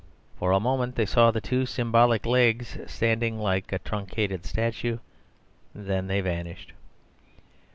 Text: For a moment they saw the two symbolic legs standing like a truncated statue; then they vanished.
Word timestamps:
For 0.39 0.51
a 0.51 0.59
moment 0.59 0.95
they 0.95 1.05
saw 1.05 1.29
the 1.29 1.39
two 1.41 1.67
symbolic 1.67 2.25
legs 2.25 2.75
standing 2.87 3.39
like 3.39 3.71
a 3.71 3.77
truncated 3.77 4.47
statue; 4.47 4.97
then 5.75 6.07
they 6.07 6.21
vanished. 6.21 6.73